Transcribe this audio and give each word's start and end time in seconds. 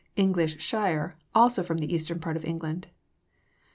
English 0.15 0.59
Shire, 0.59 1.15
also 1.35 1.61
from 1.61 1.77
the 1.77 1.93
eastern 1.93 2.19
part 2.19 2.35
of 2.35 2.43
England. 2.43 2.87